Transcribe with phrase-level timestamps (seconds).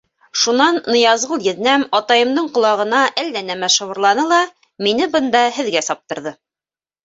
[0.43, 4.43] Шунан Ныязғол еҙнәм атайымдың ҡолағына әллә нәмә шыбырланы ла
[4.89, 6.39] мине бында һеҙгә саптырҙы.